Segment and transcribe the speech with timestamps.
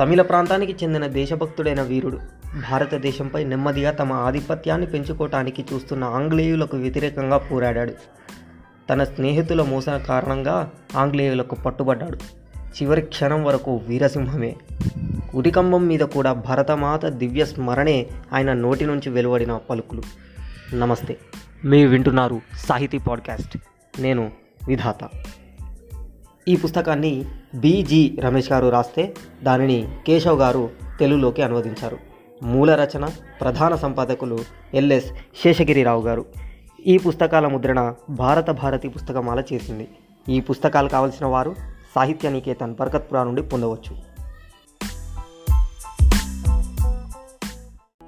[0.00, 2.18] తమిళ ప్రాంతానికి చెందిన దేశభక్తుడైన వీరుడు
[2.70, 7.92] భారతదేశంపై నెమ్మదిగా తమ ఆధిపత్యాన్ని పెంచుకోవటానికి చూస్తున్న ఆంగ్లేయులకు వ్యతిరేకంగా పోరాడాడు.
[8.90, 12.18] తన స్నేహితుల మోసన కారణంగా ఆంగ్లేయులకు పట్టుబడ్డాడు.
[12.58, 14.56] చివరి క్షణం వరకు వీరసింహమే.
[15.34, 20.02] ఉరికంబం మీద కూడా భరతమాత దివ్య స్మరణే ఆయన నోటి నుంచి వెలువడిన పలుకులు.
[20.74, 21.18] నమస్తే.
[21.64, 23.58] మీరు వింటున్నారు సాహితీ పాడ్కాస్ట్.
[23.98, 24.30] నేను
[24.68, 25.04] విధాత.
[26.48, 31.98] ఈ పుస్తకాన్ని బీజీ రమేష్ గారు రాస్తే దానిని కేశవ్ గారు తెలుగులోకి అనువదించారు.
[32.42, 33.08] మూల రచన
[33.40, 34.38] ప్రధాన సంపాదకులు
[34.74, 35.12] ఎల్ఎస్
[35.42, 36.24] శేషగిరిరావు గారు.
[36.86, 39.88] ఈ పుస్తకాల ముద్రణ భారత భారతి పుస్తకమాల చేసింది.
[40.28, 41.54] ఈ పుస్తకాలు కావలసిన వారు
[41.94, 44.13] సాహిత్య నికేతన్ బర్కత్పురా నుండి పొందవచ్చు.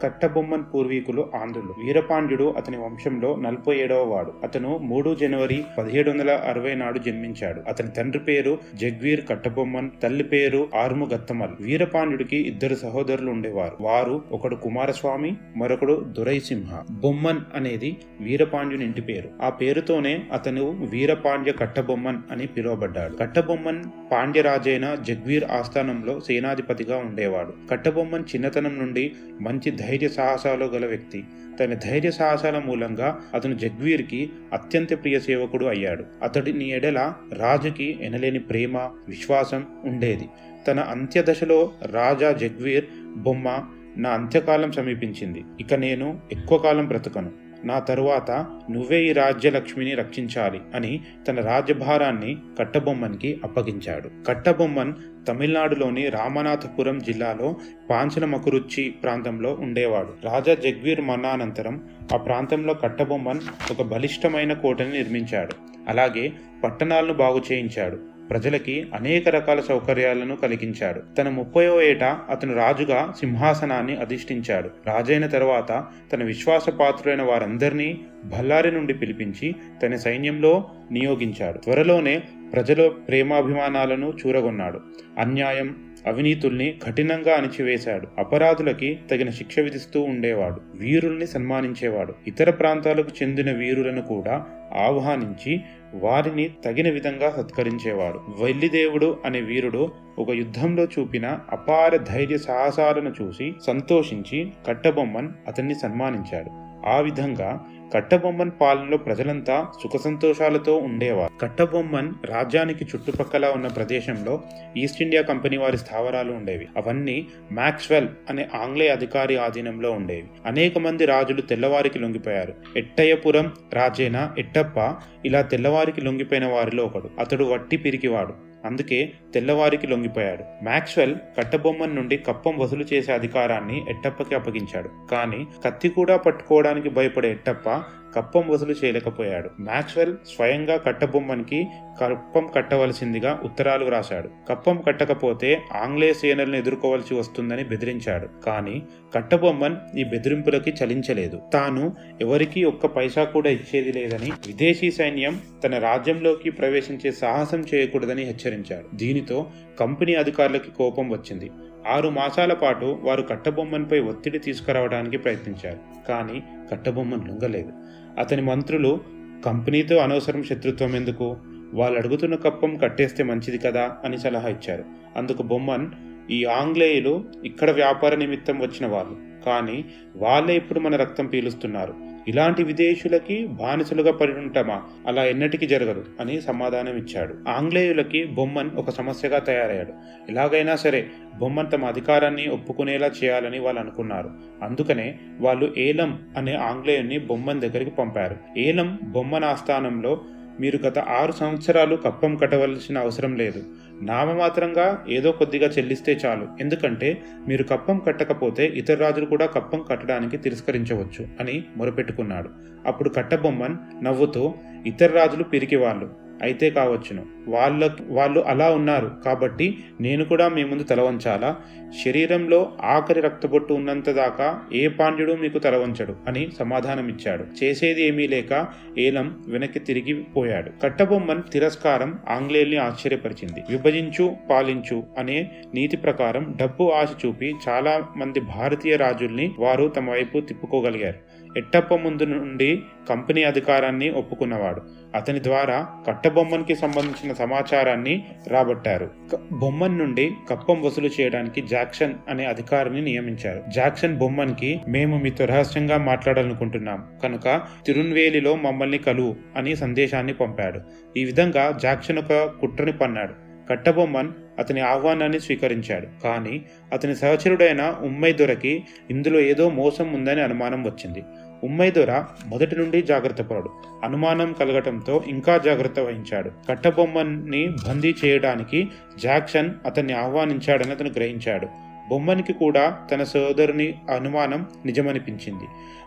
[0.07, 1.87] కట్టబొమ్మన్ పూర్వీకులు ఆంధ్రులు.
[1.87, 4.33] వీరపాండ్యుడు అతని వంశంలో నలభై ఏడవ వాడు.
[4.43, 7.63] అతను మూడు జనవరి పదిహేడు వందల అరవై నాడు జన్మించాడు.
[7.69, 11.51] అతని తండ్రి పేరు జగ్వీర్ కట్టబొమ్మన్ తల్లి పేరు ఆర్ము గత్తమల్.
[11.61, 13.77] వీరపాండ్యుడికి ఇద్దరు సహోదరులు ఉండేవారు.
[13.81, 16.83] వారు ఒకడు కుమారస్వామి మరొకడు దురైసింహ.
[16.91, 19.29] బొమ్మన్ అనేది వీరపాండ్యుని ఇంటి పేరు.
[19.43, 23.15] ఆ పేరుతోనే అతను వీరపాండ్య కట్టబొమ్మన్ అని పిలువబడ్డాడు.
[23.15, 27.69] కట్టబొమ్మన్ పాండ్యరాజైన జగ్వీర్ ఆస్థానంలో సేనాధిపతిగా ఉండేవాడు.
[27.71, 31.25] కట్టబొమ్మన్ చిన్నతనం నుండి మంచి ధైర్యం ధైర్య సాహసాలు గల వ్యక్తి.
[31.61, 36.05] తన ధైర్య సాహసాల మూలంగా అతను జగ్వీర్కి అత్యంత ప్రియ సేవకుడు అయ్యాడు.
[36.23, 40.29] అతడిని ఎడల రాజుకి ఎనలేని ప్రేమ విశ్వాసం ఉండేది.
[40.69, 42.85] తన అంత్యదశలో రాజా జగ్వీర్
[43.17, 43.65] బొమ్మ
[43.97, 45.45] నా అంత్యకాలం సమీపించింది.
[45.61, 47.46] ఇక నేను ఎక్కువ కాలం బ్రతకను.
[47.65, 48.31] నా తరువాత
[48.71, 54.11] నువ్వే ఈ రాజ్యలక్ష్మిని రక్షించాలి అని తన రాజ్యభారాన్ని కట్టబొమ్మన్కి అప్పగించాడు.
[54.27, 54.93] కట్టబొమ్మన్
[55.29, 57.57] తమిళనాడులోని రామనాథపురం జిల్లాలో
[57.91, 60.09] పాంచనమకురుచ్చి ప్రాంతంలో ఉండేవాడు.
[60.25, 63.41] రాజా జగ్వీర్ మరణానంతరం ఆ ప్రాంతంలో కట్టబొమ్మన్
[63.71, 65.53] ఒక బలిష్టమైన కోటని నిర్మించాడు.
[65.89, 66.33] అలాగే
[66.65, 71.03] పట్టణాలను బాగు చేయించాడు ప్రజలకి అనేక రకాల సౌకర్యాలను కలిగించాడు.
[71.19, 74.71] తన ముప్పయో ఏట అతను రాజుగా సింహాసనాన్ని అధిష్ఠించాడు.
[74.87, 81.59] రాజైన తర్వాత తన విశ్వాసపాత్రులైన వారందరినీ బల్లారి నుండి పిలిపించి తన సైన్యంలో నియోగించాడు.
[81.59, 82.23] త్వరలోనే
[82.53, 84.81] ప్రజల ప్రేమాభిమానాలను చూరగొన్నాడు.
[85.19, 85.77] అన్యాయం
[86.07, 88.09] అవినీతుల్ని కఠినంగా అణిచివేశాడు.
[88.19, 90.61] అపరాధులకి తగిన శిక్ష విధిస్తూ ఉండేవాడు.
[90.75, 92.15] వీరుల్ని సన్మానించేవాడు.
[92.27, 94.45] ఇతర ప్రాంతాలకు చెందిన వీరులను కూడా
[94.77, 95.61] ఆహ్వానించి
[96.01, 104.53] వారిని తగిన విధంగా సత్కరించేవాడు వెల్లిదేవుడు అనే వీరుడు ఒక యుద్ధంలో చూపిన అపార ధైర్య సాహసాలను చూసి సంతోషించి
[104.67, 106.66] కట్టబొమ్మన్ అతన్ని సన్మానించాడు.
[106.87, 107.61] ఆ విధంగా
[107.95, 111.39] కట్టబొమ్మన్ పాలనలో ప్రజలంతా సుఖ సంతోషాలతో ఉండేవారు.
[111.39, 114.43] కట్టబొమ్మన్ రాజ్యానికి చుట్టుపక్కల ఉన్న ప్రదేశంలో
[114.77, 116.69] ఈస్ట్ ఇండియా కంపెనీ వారి స్థావరాలు ఉండేవి.
[116.77, 120.27] అవన్నీ మ్యాక్స్వెల్ అనే ఆంగ్లేయ అధికారి ఆధీనంలో ఉండేవి.
[120.47, 122.55] అనేక మంది రాజులు తెల్లవారికి లొంగిపోయారు.
[122.77, 127.11] ఎట్టయ్యపురం రాజేన ఎట్టప్ప ఇలా తెల్లవారికి లొంగిపోయిన వారిలో ఒకడు.
[127.19, 128.35] అతడు వట్టి పిరికివాడు.
[128.67, 130.65] అందుకే తెల్లవారికి లొంగిపోయాడు.
[130.65, 134.91] మ్యాక్స్వెల్ కట్టబొమ్మన్ నుండి కప్పం వసూలు చేసే అధికారాన్ని ఎట్టప్పకి అప్పగించాడు.
[135.11, 137.69] కానీ కత్తి కూడా పట్టుకోవడానికి భయపడే ఎట్టప్ప
[138.17, 139.51] కప్పం వసూలు చేయలేకపోయాడు.
[139.61, 141.67] మ్యాక్స్వెల్ స్వయంగా కట్టబొమ్మన్కి
[142.01, 144.31] కప్పం కట్టవలసిందిగా ఉత్తరాలు వ్రాశాడు.
[144.49, 148.29] కప్పం కట్టకపోతే ఆంగ్లేయ సేనలను ఎదుర్కోవలసి వస్తుందని బెదిరించాడు.
[148.47, 148.83] కానీ
[149.15, 151.41] కట్టబొమ్మన్ ఈ బెదిరింపులకి చలించలేదు.
[151.53, 158.97] తాను ఎవరికీ ఒక్క పైసా కూడా ఇచ్చేది లేదని విదేశీ సైన్యం తన రాజ్యంలోకి ప్రవేశించే సాహసం చేయకూడదని హెచ్చరించాడు.
[158.97, 159.47] దీనితో
[159.81, 161.51] కంపెనీ అధికారులకి కోపం వచ్చింది.
[161.89, 165.79] ఆరు మాసాల పాటు వారు కట్టబొమ్మన్పై ఒత్తిడి తీసుకురావడానికి ప్రయత్నించారు.
[166.09, 167.73] కానీ కట్టబొమ్మన్ లొంగలేదు.
[168.19, 169.01] అతని మంత్రులు
[169.45, 171.37] కంపెనీతో అనవసరం శత్రుత్వం ఎందుకు?
[171.75, 174.85] వాళ్ళు అడుగుతున్న కప్పం కట్టేస్తే మంచిది కదా అని సలహా ఇచ్చారు.
[175.17, 175.87] అందుకు బొమ్మన్
[176.31, 179.45] ఈ ఆంగ్లేయులు ఇక్కడ వ్యాపార నిమిత్తం వచ్చిన వాళ్ళు.
[179.45, 179.85] కానీ
[180.17, 182.16] వాళ్ళే ఇప్పుడు మన రక్తం పీలుస్తున్నారు.
[182.29, 189.39] ఇలాంటి విదేశీయులకి బానిసలుగా పడి ఉంటామా అలా ఎన్నటికీ జరగదు అని సమాధానం ఇచ్చాడు ఆంగ్లేయులకి బొమ్మన్ ఒక సమస్యగా
[189.39, 189.93] తయారయ్యాడు.
[190.29, 191.07] ఎలాగైనా సరే
[191.39, 194.31] బొమ్మన్ తమ అధికారాన్ని ఒప్పుకునేలా చేయాలని వాళ్ళు అనుకున్నారు.
[194.63, 198.37] అందుకనే వాళ్ళు ఏలం అనే ఆంగ్లేయుని బొమ్మన్ దగ్గరికి పంపారు.
[198.59, 200.21] ఏలం బొమ్మన్ ఆస్థానంలో
[200.61, 203.63] మీరు గత ఆరు సంవత్సరాలు కప్పం కట్టవలసిన అవసరం లేదు.
[204.03, 206.49] నామమాత్రంగా ఏదో కొద్దిగా చెల్లిస్తే చాలు.
[206.61, 212.49] ఎందుకంటే మీరు కప్పం కట్టకపోతే ఇతర రాజులు కూడా కప్పం కట్టడానికి తిరస్కరించవచ్చు అని మొరపెట్టుకున్నాడు.
[212.87, 214.55] అప్పుడు కట్టబొమ్మన్ నవ్వుతూ
[214.87, 217.27] ఇతర రాజులు పిరికి వాళ్ళు అయితే కావచ్చును.
[217.49, 219.11] వాళ్ళ వాళ్ళు అలా ఉన్నారు.
[219.25, 221.57] కాబట్టి నేను కూడా మీ ముందు తల వంచాలా?
[222.05, 227.65] శరీరంలో ఆఖరి రక్తబొట్టు ఉన్నంత దాకా ఏ పాండ్యుడు మీకు తల వంచడు అని సమాధానమిచ్చాడు.
[227.65, 228.67] చేసేది ఏమీ లేక
[228.99, 233.61] ఏలం వెనక్కి తిరిగిపోయాడు కట్టబొమ్మన్ తిరస్కారం ఆంగ్లేయుల్ని ఆశ్చర్యపరిచింది.
[233.71, 240.41] విభజించు పాలించు అనే నీతి ప్రకారం డబ్బు ఆశ చూపి చాలా మంది భారతీయ రాజుల్ని వారు తమ వైపు
[240.41, 241.19] తిప్పుకోగలిగారు.
[241.57, 244.83] ఎట్టప్ప ముందు నుండి కంపెనీ అధికారాన్ని ఒప్పుకున్నవాడు.
[245.15, 249.11] అతని ద్వారా కట్టబొమ్మన్కి సంబంధించిన సమాచారాన్ని రాబట్టారు.
[249.53, 253.63] బొమ్మన్ నుండి కప్పం వసూలు చేయడానికి జాక్సన్ అనే అధికారిని నియమించారు.
[253.69, 257.05] జాక్సన్ బొమ్మన్కి మేము మీతో రహస్యంగా మాట్లాడాలనుకుంటున్నాం.
[257.23, 260.81] కనుక తిరున్వేలిలో మమ్మల్ని కలువు అని సందేశాన్ని పంపాడు.
[261.17, 263.47] ఈ విధంగా జాక్సన్ ఒక కుట్రని పన్నాడు.
[263.71, 266.07] కట్టబొమ్మన్ అతని ఆహ్వానాన్ని స్వీకరించాడు.
[266.23, 266.63] కానీ
[266.93, 271.23] అతని సహచరుడైన ఉమ్మై దొరకి ఇందులో ఏదో మోసం ఉందని అనుమానం వచ్చింది.
[271.65, 273.71] ఉమ్మైదొర మొదటి నుండి జాగ్రత్తపడు
[274.05, 276.51] అనుమానం కలగటంతో ఇంకా జాగ్రత్త వహించాడు.
[276.69, 278.89] కట్టబొమ్మని బందీ చేయడానికి
[279.19, 281.69] జాక్సన్ అతన్ని ఆహ్వానించాడని అతను గ్రహించాడు.
[282.11, 285.65] బొమ్మనికి కూడా తన సోదరుని అనుమానం నిజమనిపించింది.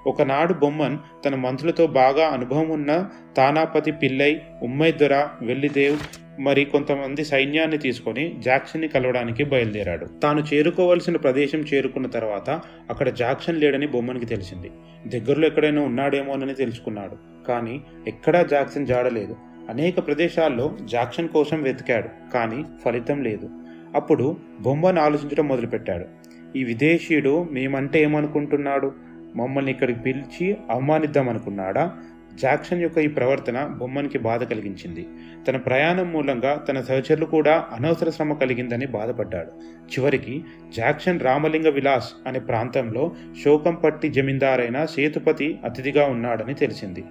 [0.07, 5.97] ఒకనాడు బొమ్మన్ తన మంత్రులతో బాగా అనుభవం ఉన్న తానాపతి పిల్లై ఉమ్మైదొర వెల్లిదేవ్
[6.39, 10.05] మరి కొంతమంది సైన్యాన్ని తీసుకొని జాక్సన్ని కలవడానికి బయలుదేరాడు.
[10.05, 12.49] తాను చేరుకోవలసిన ప్రదేశం చేరుకున్న తర్వాత
[12.89, 14.71] అక్కడ జాక్సన్ లేడని బొమ్మనికి తెలిసింది.
[15.07, 17.45] దగ్గరలో ఎక్కడైనా ఉన్నాడేమోనని తెలుసుకున్నాడు.
[17.45, 19.35] కానీ ఎక్కడా జాక్సన్ జాడలేదు.
[19.69, 23.49] అనేక ప్రదేశాల్లో జాక్సన్ కోసం వెతికాడు కానీ ఫలితం లేదు.
[23.95, 26.05] అప్పుడు బొమ్మను ఆలోచించడం మొదలుపెట్టాడు.
[26.57, 28.91] ఈ విదేశీయుడు మేమంటే ఏమనుకుంటున్నాడు?
[29.35, 31.97] మమ్మల్ని ఇక్కడికి పిలిచి అవమానిద్దామనుకున్నాడా?
[32.35, 35.07] జాక్సన్ యొక్క ఈ ప్రవర్తన బొమ్మనికి బాధ కలిగించింది.
[35.47, 39.51] తన ప్రయాణం మూలంగా తన సహచరులు కూడా అనవసర శ్రమ కలిగిందని బాధపడ్డాడు.
[39.91, 40.43] చివరికి
[40.75, 47.03] జాక్సన్ రామలింగ విలాస్ అనే ప్రాంతంలో శోకంపట్టి జమీందారైన సేతుపతి అతిథిగా ఉన్నాడని తెలిసింది.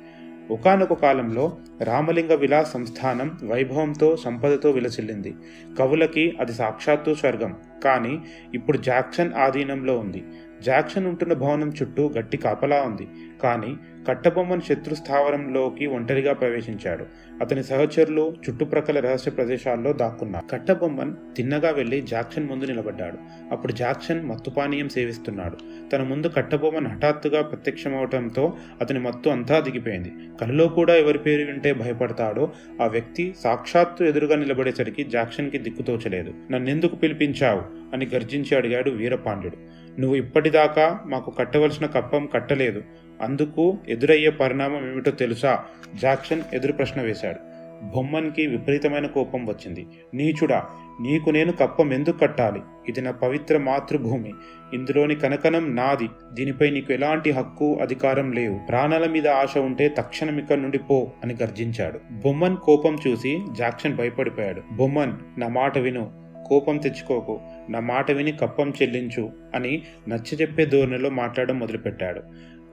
[0.50, 5.34] ఒకానొక కాలంలో రామలింగ విలాస్ సంస్థానం వైభవంతో సంపదతో విలసిల్లింది.
[5.78, 7.56] కవులకి అది సాక్షాత్తు స్వర్గం.
[7.84, 8.18] కానీ
[8.54, 10.24] ఇప్పుడు జాక్సన్ ఆధీనంలో ఉంది.
[10.62, 13.08] జాక్సన్ ఉంటున్న భవనం చుట్టూ గట్టి కాపలా ఉంది.
[13.42, 13.76] కానీ
[14.08, 17.06] కట్టబొమ్మన్ శత్రు స్థావరంలోకి ఒంటరిగా ప్రవేశించాడు.
[17.40, 20.48] అతని సహచరులు చుట్టుప్రక్కల రహస్య ప్రదేశాల్లో దాక్కున్నారు.
[20.48, 23.18] కట్టబొమ్మన్ తిన్నగా వెళ్ళి జాక్సన్ ముందు నిలబడ్డాడు.
[23.52, 25.56] అప్పుడు జాక్సన్ మత్తుపానీయం సేవిస్తున్నాడు.
[25.90, 30.12] తన ముందు కట్టబొమ్మన్ హఠాత్తుగా ప్రత్యక్షమవటంతో అతని మత్తు అంతా దిగిపోయింది.
[30.40, 32.52] కలలో కూడా ఎవరి పేరు వింటే భయపడతాడో
[32.82, 36.34] ఆ వ్యక్తి సాక్షాత్తు ఎదురుగా నిలబడేసరికి జాక్సన్కి దిక్కుతోచలేదు.
[36.50, 37.62] నన్నెందుకు పిలిపించావు?
[37.94, 39.87] అని గర్జించి అడిగాడు వీరపాండ్యుడు.
[39.98, 42.82] నువ్వు ఇప్పటిదాకా మాకు కట్టవలసిన కప్పం కట్టలేదు.
[43.22, 45.64] అందుకు ఎదురయ్యే పరిణామం ఏమిటో తెలుసా?
[45.94, 47.58] జాక్సన్ ఎదురు ప్రశ్న వేశాడు.
[47.94, 49.86] బొమ్మన్కి విపరీతమైన కోపం వచ్చింది.
[50.14, 50.64] నీచుడా
[51.00, 52.60] నీకు నేను కప్పం ఎందుకు కట్టాలి?
[52.88, 54.32] ఇది నా పవిత్ర మాతృభూమి.
[54.74, 56.08] ఇందులోని కనకనం నాది.
[56.32, 58.58] దీనిపై నీకు ఎలాంటి హక్కు అధికారం లేవు.
[58.68, 62.00] ప్రాణాల మీద ఆశ ఉంటే తక్షణం ఇక్కడి నుండి పో అని గర్జించాడు.
[62.12, 64.62] బొమ్మన్ కోపం చూసి జాక్సన్ భయపడిపోయాడు.
[64.72, 66.27] బొమ్మన్ నా మాట విను.
[66.48, 67.40] కోపం తెచ్చుకోకు
[67.70, 72.22] నా మాట విని కప్పం చెల్లించు అని నచ్చజెప్పే ధోరణిలో మాట్లాడడం మొదలుపెట్టాడు.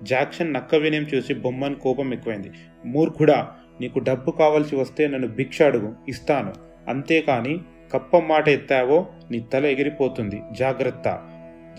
[0.04, 2.52] జాక్సన్ నక్క వినయం చూసి బొమ్మను కోపం ఎక్కువైంది.
[2.86, 3.52] మూర్ఖుడా
[3.82, 6.54] నీకు డబ్బు కావాల్సి వస్తే నన్ను భిక్ష అడుగు ఇస్తాను.
[6.88, 7.60] అంతేకాని
[7.94, 10.42] కప్పం మాట ఎత్తావో నీ తల ఎగిరిపోతుంది.
[10.52, 11.30] జాగ్రత్త.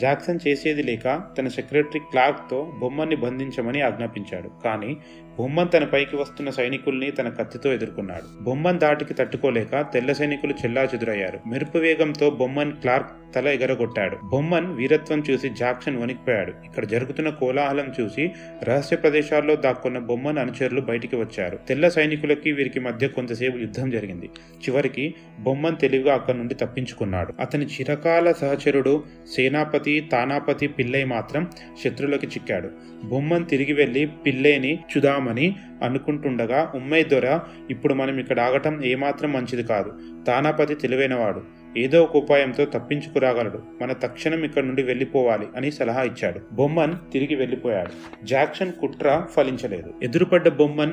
[0.00, 4.50] జాక్సన్ చేసేది లేక తన సెక్రటరీ క్లార్క్తో బొమ్మని బంధించమని ఆజ్ఞాపించాడు.
[4.64, 4.96] కానీ
[5.38, 8.44] బొమ్మన్ తన పైకి వస్తున్న సైనికుల్ని తన కత్తితో ఎదుర్కొన్నాడు.
[8.44, 11.48] బొమ్మన్ దాటికి తట్టుకోలేక తెల్ల సైనికులు చెల్లాచెదురయ్యారు.
[11.48, 14.16] మెరుపు వేగంతో బొమ్మన్ క్లార్క్ తల ఎగరగొట్టాడు.
[14.24, 16.52] బొమ్మన్ వీరత్వం చూసి జాక్సన్ వణికిపోయాడు.
[16.64, 18.30] ఇక్కడ జరుగుతున్న కోలాహలం చూసి
[18.62, 21.58] రహస్య ప్రదేశాల్లో దాక్కున్న బొమ్మన్ అనుచరులు బయటికి వచ్చారు.
[21.68, 24.30] తెల్ల సైనికులకి వీరికి మధ్య కొంతసేపు యుద్ధం జరిగింది.
[24.62, 27.34] చివరికి బొమ్మన్ తెలివిగా అక్కడి నుండి తప్పించుకున్నాడు.
[27.40, 29.04] అతని చిరకాల సహచరుడు
[29.36, 31.50] సేనాపతి తానాపతి పిల్లై మాత్రం
[31.84, 32.70] శత్రులకి చిక్కాడు.
[33.04, 37.40] బొమ్మన్ తిరిగి వెళ్ళి పిల్లేని చుదామని అనుకుంటుండగా ఉమ్మై దొర
[37.70, 39.93] ఇప్పుడు మనం ఇక్కడ ఆగటం ఏమాత్రం మంచిది కాదు.
[40.26, 41.56] తానాపతి తెలివైనవాడు.
[41.76, 43.62] ఏదో ఒక ఉపాయంతో తప్పించుకురాగలడు.
[43.82, 46.40] మన తక్షణం ఇక్కడ నుండి వెళ్ళిపోవాలి అని సలహా ఇచ్చాడు.
[46.52, 48.24] బొమ్మన్ తిరిగి వెళ్ళిపోయాడు.
[48.26, 49.94] జాక్సన్ కుట్ర ఫలించలేదు.
[50.02, 50.92] ఎదురుపడ్డ బొమ్మన్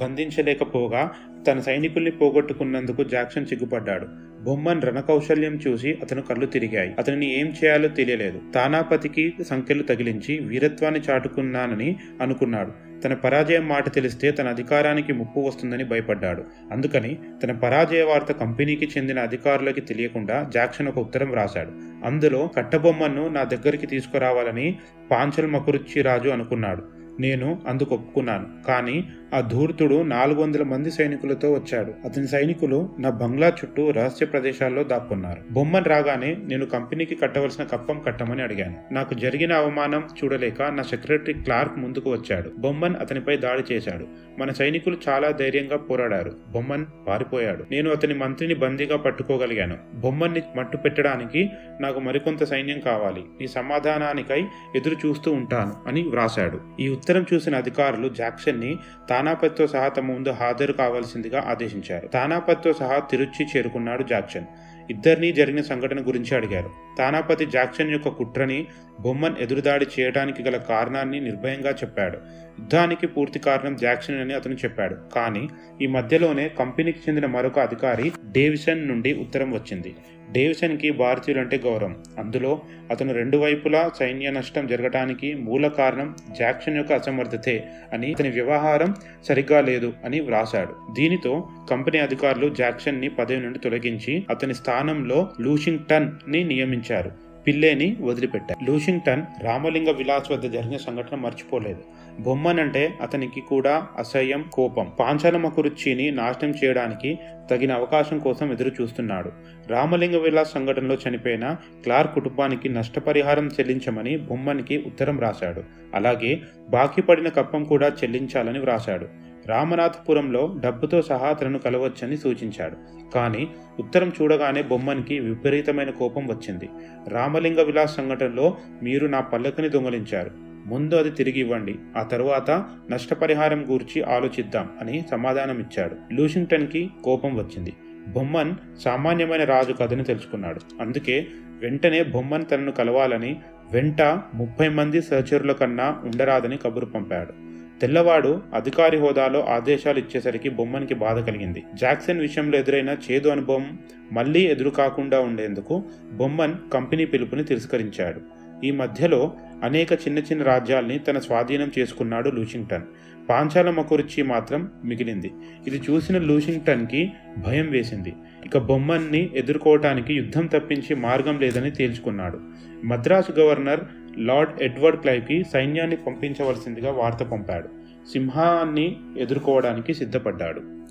[0.00, 1.10] బంధించలేకపోగా
[1.46, 4.06] తన సైనికుల్ని పోగొట్టుకున్నందుకు జాక్సన్ సిగ్గుపడ్డాడు.
[4.42, 6.94] బొమ్మన్ రణకౌశల్యం చూసి అతను కళ్ళు తిరిగాయి.
[6.98, 8.40] అతనిని ఏం చేయాలో తెలియలేదు.
[8.54, 12.93] తానాపతికి సంఖ్యలు తగిలించి వీరత్వాన్ని చాటుకున్నానని అనుకున్నాడు.
[13.04, 16.44] తన పరాజయం మాట తెలిస్తే తన అధికారానికి ముప్పు వస్తుందని భయపడ్డాడు.
[16.72, 21.70] అందుకని తన పరాజయ వార్త కంపెనీకి చెందిన అధికారులకి తెలియకుండా జాక్సన్ ఒక ఉత్తరం రాశాడు
[22.06, 24.78] అందులో కట్టబొమ్మను నా దగ్గరికి తీసుకురావాలని
[25.10, 26.93] పాంచల్ మకురుచ్చి రాజు అనుకున్నాడు.
[27.20, 28.46] నేను అందుకు ఒప్పుకున్నాను.
[28.66, 31.92] కానీ ఆ ధూర్తుడు నాలుగు వందల మంది సైనికులతో వచ్చాడు.
[32.04, 35.40] అతని సైనికులు నా బంగ్లా చుట్టూ రహస్య ప్రదేశాల్లో దాక్కున్నారు.
[35.52, 38.94] బొమ్మన్ రాగానే నేను కంపెనీకి కట్టవలసిన కప్పం కట్టమని అడిగాను.
[38.94, 42.50] నాకు జరిగిన అవమానం చూడలేక నా సెక్రటరీ క్లార్క్ ముందుకు వచ్చాడు.
[42.58, 44.06] బొమ్మన్ అతనిపై దాడి చేశాడు.
[44.38, 46.32] మన సైనికులు చాలా ధైర్యంగా పోరాడారు.
[46.50, 47.64] బొమ్మన్ పారిపోయాడు.
[47.70, 49.76] నేను అతని మంత్రిని బందీగా పట్టుకోగలిగాను.
[49.94, 53.24] బొమ్మన్ని మట్టు పెట్టడానికి నాకు మరికొంత సైన్యం కావాలి.
[53.42, 54.44] ఈ సమాధానానికై
[54.76, 56.60] ఎదురు చూస్తూ ఉంటాను అని వ్రాశాడు.
[56.80, 58.76] ఈ ఉత్తరం చూసిన అధికారులు జాక్సన్ని
[59.10, 62.06] తానాపతితో సహా తమ ముందు హాజరు కావాల్సిందిగా ఆదేశించారు.
[62.06, 64.44] తానాపతితో సహా తిరుచి చేరుకున్నాడు జాక్సన్.
[64.90, 66.70] ఇద్దరినీ జరిగిన సంఘటన గురించి అడిగారు.
[66.98, 68.66] తానాపతి జాక్సన్ యొక్క కుట్రని
[69.00, 72.18] బొమ్మన్ ఎదురుదాడి చేయడానికి గల కారణాన్ని నిర్భయంగా చెప్పాడు.
[72.58, 74.96] యుద్ధానికి పూర్తి కారణం జాక్సన్ అని అతను చెప్పాడు.
[75.14, 75.48] కానీ
[75.82, 79.94] ఈ మధ్యలోనే కంపెనీకి చెందిన మరొక అధికారి డేవిసన్ నుండి ఉత్తరం వచ్చింది.
[80.34, 81.96] డేవిసన్కి భారతీయులంటే గౌరవం.
[82.18, 82.60] అందులో
[82.90, 88.94] అతను రెండు వైపులా సైన్య నష్టం జరగటానికి మూల కారణం జాక్సన్ యొక్క అసమర్థతే అని అతని వ్యవహారం
[89.28, 90.94] సరిగ్గా లేదు అని వ్రాశాడు.
[90.94, 97.12] దీనితో కంపెనీ అధికారులు జాక్సన్ని పదవి నుండి తొలగించి అతని స్థానంలో లూషింగ్టన్ని నియమించారు.
[97.46, 98.70] పిల్లేని వదిలిపెట్టారు.
[98.70, 101.82] లూషింగ్టన్ రామలింగ విలాస్ వద్ద జరిగిన సంఘటన మర్చిపోలేదు.
[102.20, 104.92] బొమ్మనంటే అతనికి కూడా అసహ్యం కోపం.
[105.00, 107.18] పాంచాలమకురుచిని నాశనం చేయడానికి
[107.50, 109.30] తగిన అవకాశం కోసం ఎదురు చూస్తున్నాడు
[109.68, 115.62] రామలింగ విలాస్ సంఘటనలో చనిపోయిన క్లార్క్ కుటుంబానికి నష్టపరిహారం చెల్లించమని బొమ్మన్కి ఉత్తరం రాశాడు.
[115.94, 119.08] అలాగే బాకీ పడిన కప్పం కూడా చెల్లించాలని వ్రాశాడు.
[119.46, 122.76] రామనాథపురంలో డబ్బుతో సహా తనను కలవచ్చని సూచించాడు.
[123.14, 123.48] కానీ
[123.80, 126.68] ఉత్తరం చూడగానే బొమ్మన్కి విపరీతమైన కోపం వచ్చింది.
[127.08, 130.53] రామలింగ విలాస్ సంఘటనలో మీరు నా పల్లకిని దొంగలించారు.
[130.64, 131.74] ముందు అది తిరిగి ఇవ్వండి.
[131.96, 137.72] ఆ తరువాత నష్టపరిహారం గూర్చి ఆలోచిద్దాం అని సమాధానం ఇచ్చాడు లూషింగ్టన్కి కోపం వచ్చింది.
[138.08, 138.54] బొమ్మన్
[138.84, 140.60] సామాన్యమైన రాజు కథని తెలుసుకున్నాడు.
[140.80, 141.26] అందుకే
[141.60, 143.36] వెంటనే బొమ్మన్ తనను కలవాలని
[143.72, 144.02] వెంట
[144.34, 147.54] ముప్పై మంది సహచరుల కన్నా ఉండరాదని కబురు పంపాడు.
[147.80, 151.62] తెల్లవాడు అధికారి హోదాలో ఆదేశాలు ఇచ్చేసరికి బొమ్మన్కి బాధ కలిగింది.
[151.74, 153.78] జాక్సన్ విషయంలో ఎదురైన చేదు అనుభవం
[154.12, 158.43] మళ్ళీ ఎదురు కాకుండా ఉండేందుకు బొమ్మన్ కంపెనీ పిలుపుని తిరస్కరించాడు.
[158.64, 162.82] ఈ మధ్యలో అనేక చిన్న చిన్న రాజ్యాల్ని తన స్వాధీనం చేసుకున్నాడు లూషింగ్టన్.
[163.28, 165.32] పాంచాల మకురుచి మాత్రం మిగిలింది.
[165.66, 168.14] ఇది చూసిన లూషింగ్టన్కి భయం వేసింది.
[168.46, 172.40] ఇక బొమ్మన్ని ఎదుర్కోవటానికి యుద్ధం తప్పించి మార్గం లేదని తేల్చుకున్నాడు.
[172.84, 173.80] మద్రాసు గవర్నర్
[174.18, 177.68] లార్డ్ ఎడ్వర్డ్ క్లైవ్కి సైన్యాన్ని పంపించవలసిందిగా వార్త పంపాడు.
[178.12, 180.83] సింహాన్ని ఎదుర్కోవడానికి సిద్ధపడ్డాడు.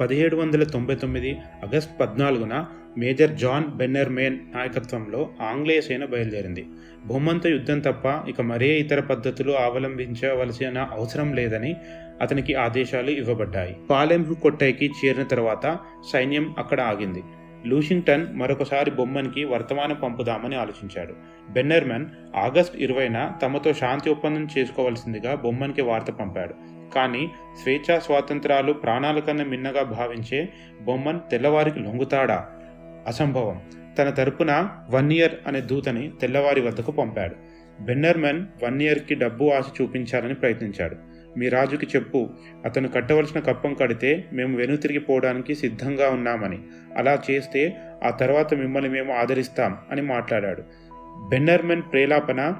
[0.00, 2.66] పదిహేడు వందల తొంభై తొమ్మిది ఆగస్ట్ పద్నాలుగున
[2.98, 6.66] మేజర్ జాన్ బెన్నర్మేన్ నాయకత్వంలో ఆంగ్లేయ సేన బయలుదేరింది.
[7.06, 11.76] బొమ్మంతో యుద్ధం తప్ప ఇక మరే ఇతర పద్ధతులు అవలంబించవలసిన అవసరం లేదని
[12.20, 13.76] అతనికి ఆదేశాలు ఇవ్వబడ్డాయి.
[13.90, 15.78] పాలెంహు కొట్టైకి చేరిన తర్వాత
[16.12, 17.22] సైన్యం అక్కడ ఆగింది.
[17.66, 21.14] లూషింగ్టన్ మరొకసారి బొమ్మన్కి వర్తమానం పంపుదామని ఆలోచించాడు.
[21.50, 26.73] బెన్నర్మెన్ ఆగస్ట్ ఇరవైన తమతో శాంతి ఒప్పందం చేసుకోవాల్సిందిగా బొమ్మన్కి వార్త పంపాడు.
[26.94, 27.30] కానీ
[27.62, 30.48] స్వేచ్ఛా స్వాతంత్రాలు ప్రాణాల కన్నా మిన్నగా భావించే
[30.82, 32.48] బొమ్మన్ తెల్లవారికి లొంగుతాడా?
[33.06, 33.62] అసంభవం.
[33.98, 37.34] తన తరపున వన్ ఇయర్ అనే దూతని తెల్లవారి వద్దకు పంపాడు.
[37.82, 40.96] బెన్నర్మెన్ వన్ ఇయర్కి డబ్బు ఆశ చూపించాలని ప్రయత్నించాడు.
[41.38, 42.30] మీ రాజుకి చెప్పు
[42.64, 46.58] అతను కట్టవలసిన కప్పం కడితే మేము వెనుతిరిగిపోవడానికి సిద్ధంగా ఉన్నామని.
[46.96, 50.62] అలా చేస్తే ఆ తర్వాత మిమ్మల్ని మేము ఆదరిస్తాం అని మాట్లాడాడు.
[51.28, 52.54] బెన్నర్మెన్ ప్రేలాపన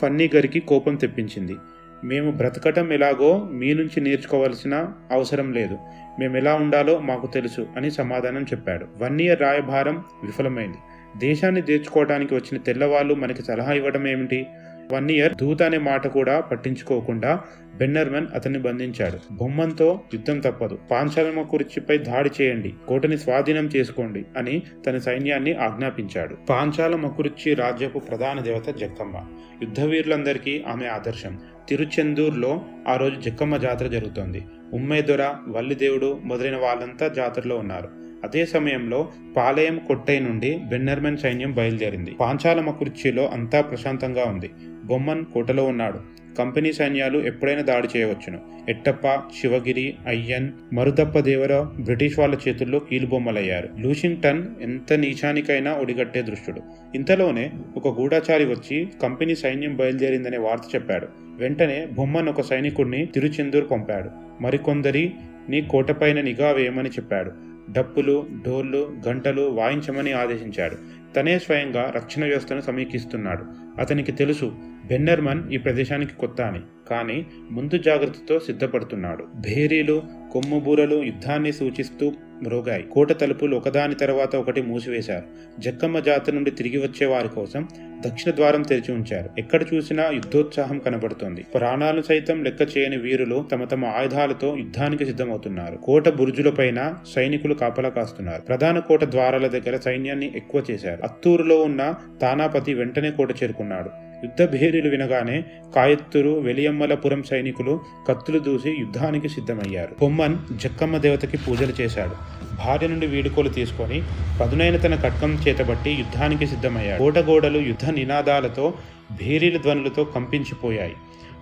[0.00, 1.56] ఫన్నీ గారికి కోపం తెప్పించింది.
[2.04, 5.78] మేము బ్రతకటం ఎలాగో మీ నుంచి నేర్చుకోవాల్సిన అవసరం లేదు.
[6.20, 8.86] మేము ఎలా ఉండాలో మాకు తెలుసు అని సమాధానం చెప్పాడు.
[8.98, 10.76] వన్ ఇయర్ రాయభారం విఫలమైంది.
[11.18, 14.46] దేశాన్ని తీర్చుకోవడానికి వచ్చిన తెల్లవాళ్ళు మనకి సలహా ఇవ్వడం ఏమిటి?
[14.92, 17.40] వన్ ఇయర్ దూత అనే మాట కూడా పట్టించుకోకుండా
[17.76, 19.34] బెన్నర్మన్ అతన్ని బంధించాడు.
[19.34, 20.78] బొమ్మంతో యుద్ధం తప్పదు.
[20.90, 22.74] పాంచాలమ కుర్చీపై దాడి చేయండి.
[22.88, 26.34] కోటని స్వాధీనం చేసుకోండి అని తన సైన్యాన్ని ఆజ్ఞాపించాడు.
[26.34, 29.16] పాంచాల మకురుచి రాజ్యపు ప్రధాన దేవత జక్కమ్మ.
[29.62, 31.38] యుద్ధవీరులందరికీ ఆమె ఆదర్శం.
[31.68, 34.42] తిరుచెందూర్లో ఆ రోజు జక్కమ్మ జాతర జరుగుతోంది.
[34.72, 38.07] ఉమ్మేదొర వల్లిదేవుడు మొదలైన వాళ్ళంతా జాతరలో ఉన్నారు.
[38.24, 42.10] అదే సమయంలో పాలయం కొట్టై నుండి బెన్నర్మెన్ సైన్యం బయలుదేరింది.
[42.10, 44.50] పాంచాలమ కుర్చీలో అంతా ప్రశాంతంగా ఉంది.
[44.84, 46.18] బొమ్మన్ కోటలో ఉన్నాడు.
[46.38, 48.38] కంపెనీ సైన్యాలు ఎప్పుడైనా దాడి చేయవచ్చును.
[48.68, 49.08] ఎట్టప్ప
[49.40, 53.68] శివగిరి అయ్యన్ మరుదప్ప దేవర బ్రిటిష్ వాళ్ళ చేతుల్లో కీలుబొమ్మలయ్యారు.
[53.78, 56.60] లూషింగ్టన్ ఎంత నీచానికైనా ఒడిగట్టే దృష్టుడు.
[56.94, 61.08] ఇంతలోనే ఒక గూఢాచారి వచ్చి కంపెనీ సైన్యం బయలుదేరిందనే వార్త చెప్పాడు.
[61.38, 64.10] వెంటనే బొమ్మన్ ఒక సైనికుడిని తిరుచెందూరు పంపాడు.
[64.42, 65.12] మరికొందరి
[65.48, 67.47] నీ కోటపైన నిఘా వేయమని చెప్పాడు.
[67.72, 70.76] డప్పులు డోర్లు గంటలు వాయించమని ఆదేశించాడు.
[71.14, 73.44] తనే స్వయంగా రక్షణ వ్యవస్థను సమీక్షిస్తున్నాడు.
[73.80, 74.52] అతనికి తెలుసు
[74.86, 76.60] బెన్నర్మన్ ఈ ప్రదేశానికి కొత్త అని
[76.90, 79.24] కానీ ముందు జాగ్రత్తతో సిద్ధపడుతున్నాడు.
[79.34, 85.24] భేరీలు కొమ్ముబూరలు యుద్ధాన్ని సూచిస్తూ మ్రోగాయి కోట తలుపులు ఒకదాని తర్వాత ఒకటి మూసివేశారు.
[85.60, 87.68] జక్కమ్మ జాతర నుండి తిరిగి వచ్చే వారి కోసం
[88.06, 89.30] దక్షిణ ద్వారం తెరిచి ఉంచారు.
[89.38, 91.42] ఎక్కడ చూసినా యుద్ధోత్సాహం కనబడుతోంది.
[91.54, 95.76] ప్రాణాలు సైతం లెక్క చేయని వీరులు తమ తమ ఆయుధాలతో యుద్ధానికి సిద్ధమవుతున్నారు.
[95.76, 98.42] కోట బురుజులపైన సైనికులు కాపలా కాస్తున్నారు.
[98.42, 101.02] ప్రధాన కోట ద్వారాల దగ్గర సైన్యాన్ని ఎక్కువ చేశారు.
[101.02, 104.07] అత్తూరులో ఉన్న తానాపతి వెంటనే కోట చేరుకున్నాడు.
[104.24, 105.44] యుద్ధ భేరీలు వినగానే
[105.74, 109.96] కాయత్తూరు వెలియమ్మలపురం సైనికులు కత్తులు దూసి యుద్ధానికి సిద్ధమయ్యారు.
[110.00, 112.10] బొమ్మన్ జక్కమ్మ దేవతకి పూజలు చేశాడు.
[112.56, 114.02] భార్య నుండి వీడుకోలు తీసుకొని
[114.40, 117.02] పదునైన తన కట్కం చేతబట్టి యుద్ధానికి సిద్ధమయ్యాడు.
[117.02, 118.74] గోడగోడలు యుద్ధ నినాదాలతో
[119.12, 120.94] భేరీల ధ్వనులతో కంపించిపోయాయి.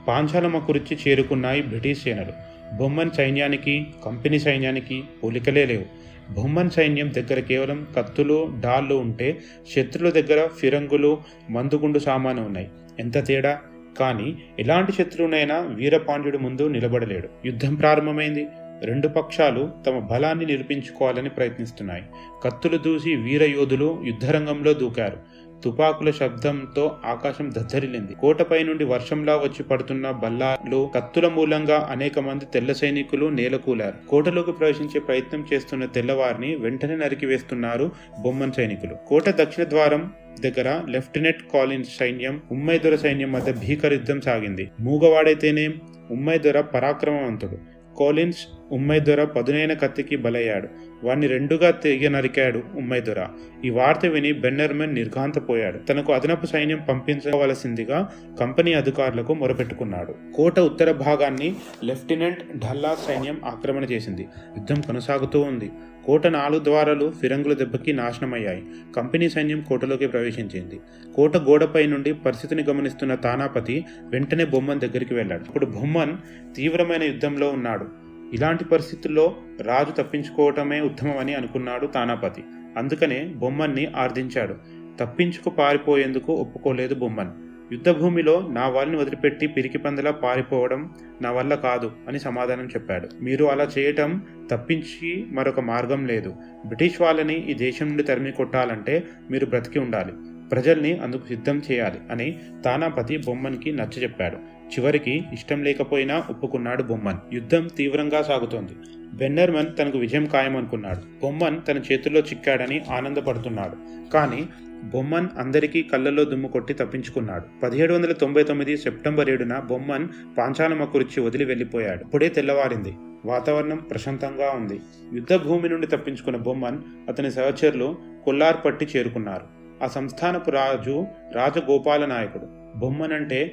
[0.08, 2.32] పాంచాలమ్మ కురిచి చేరుకున్నాయి బ్రిటిష్ సేనలు.
[2.76, 6.05] బొమ్మన్ సైన్యానికి కంపెనీ సైన్యానికి పోలికలే లేవు.
[6.30, 9.38] బొమ్మన్ సైన్యం దగ్గర కేవలం కత్తులు డాళ్ళు ఉంటే
[9.76, 11.18] శత్రుల దగ్గర ఫిరంగులు
[11.50, 12.68] మందుగుండు సామాను ఉన్నాయి.
[12.98, 13.60] ఎంత తేడా?
[13.98, 17.28] కానీ ఎలాంటి శత్రువునైనా వీరపాండ్యుడి ముందు నిలబడలేడు.
[17.46, 18.46] యుద్ధం ప్రారంభమైంది.
[18.82, 22.02] రెండు పక్షాలు తమ బలాన్ని నిరూపించుకోవాలని ప్రయత్నిస్తున్నాయి.
[22.44, 25.16] కత్తులు దూసి వీరయోధులు యుద్ధరంగంలో దూకారు.
[25.64, 28.14] తుపాకుల శబ్దంతో ఆకాశం దద్దరిల్లింది.
[28.14, 34.08] కోటపై నుండి వర్షంలా వచ్చి పడుతున్న బల్లాలు కత్తుల మూలంగా అనేక మంది తెల్ల సైనికులు నేలకూలారు.
[34.08, 37.90] కోటలోకి ప్రవేశించే ప్రయత్నం చేస్తున్న తెల్లవారిని వెంటనే నరికివేస్తున్నారు
[38.22, 38.94] బొమ్మన్ సైనికులు.
[39.06, 44.70] కోట దక్షిణ ద్వారం దగ్గర లెఫ్టినెంట్ కాలిన్స్ సైన్యం ఉమ్మైదొర సైన్యం మధ్య భీకర యుద్ధం సాగింది.
[44.80, 45.68] మూగవాడైతేనే
[46.10, 47.76] ఉమ్మైదొర పరాక్రమవంతుడు.
[47.98, 50.68] కాలిన్స్ ఉమ్మైదొర పదునైన కత్తికి బలయ్యాడు.
[51.04, 53.26] వాణ్ణి రెండుగా తెగ నరికాడు ఉమ్మైదొర.
[53.64, 55.78] ఈ వార్త విని బెన్నర్మెన్ నిర్ఘాంతపోయాడు.
[55.78, 60.14] తనకు అదనపు సైన్యం పంపించవలసిందిగా కంపెనీ అధికారులకు మొరపెట్టుకున్నాడు.
[60.34, 64.22] కోట ఉత్తర భాగాన్ని లెఫ్టినెంట్ ఢల్లా సైన్యం ఆక్రమణ చేసింది.
[64.56, 65.70] యుద్ధం కొనసాగుతూ ఉంది.
[66.04, 68.62] కోట నాలుగు ద్వారాలు ఫిరంగుల దెబ్బకి నాశనమయ్యాయి.
[68.96, 70.80] కంపెనీ సైన్యం కోటలోకి ప్రవేశించింది.
[71.14, 75.42] కోట గోడపై నుండి పరిస్థితిని గమనిస్తున్న తానాపతి వెంటనే బొమ్మన్ దగ్గరికి వెళ్ళాడు.
[75.42, 76.16] ఇప్పుడు బొమ్మన్
[76.56, 78.05] తీవ్రమైన యుద్ధంలో ఉన్నాడు.
[78.32, 82.44] ఇలాంటి పరిస్థితుల్లో రాజు తప్పించుకోవటమే ఉత్తమమని అనుకున్నాడు తానాపతి.
[82.76, 84.54] అందుకనే బొమ్మన్ని ఆర్దించాడు
[85.00, 87.30] తప్పించుకు పారిపోయేందుకు ఒప్పుకోలేదు బొమ్మన్.
[87.72, 93.08] యుద్ధభూమిలో నా వాళ్ళని వదిలిపెట్టి పిరికి పందలా పారిపోవడం నా వల్ల కాదు అని సమాధానం చెప్పాడు.
[93.22, 96.34] మీరు అలా చేయటం తప్పించి మరొక మార్గం లేదు.
[96.66, 100.12] బ్రిటిష్ వాళ్ళని ఈ దేశం నుండి తరిమి కొట్టాలంటే మీరు బ్రతికి ఉండాలి.
[100.48, 107.34] ప్రజల్ని అందుకు సిద్ధం చేయాలి అని తానాపతి బొమ్మన్కి నచ్చ చెప్పాడు చివరికి ఇష్టం లేకపోయినా ఒప్పుకున్నాడు బొమ్మన్.
[107.34, 108.72] యుద్ధం తీవ్రంగా సాగుతోంది.
[109.14, 111.22] బెన్నర్మన్ తనకు విజయం ఖాయమనుకున్నాడు.
[111.22, 114.10] బొమ్మన్ తన చేతుల్లో చిక్కాడని ఆనందపడుతున్నాడు.
[114.10, 114.48] కానీ
[114.84, 117.60] బొమ్మన్ అందరికీ కళ్ళల్లో దుమ్ము కొట్టి తప్పించుకున్నాడు.
[117.62, 120.08] పదిహేడు వందల తొంభై తొమ్మిది సెప్టెంబర్ ఏడున బొమ్మన్
[120.38, 122.94] పాంచాలమకురిచి వదిలి వెళ్ళిపోయాడు అప్పుడే తెల్లవారింది.
[123.24, 124.80] వాతావరణం ప్రశాంతంగా ఉంది.
[125.14, 129.56] యుద్ధ భూమి నుండి తప్పించుకున్న బొమ్మన్ అతని సహచరులు కొల్లార్పట్టి చేరుకున్నారు.
[129.84, 133.52] ఆ సంస్థానపు రాజు రాజగోపాల నాయకుడు బొమ్మన్ అంటే